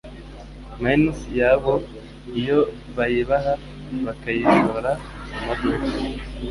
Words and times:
Mines 0.81 1.19
yabo 1.39 1.73
iyo 2.39 2.59
bayibaha, 2.95 3.53
bakayishora 4.05 4.91
mu 5.33 5.39
maduka 5.45 5.85